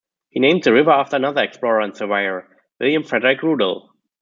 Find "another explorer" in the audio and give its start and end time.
1.17-1.81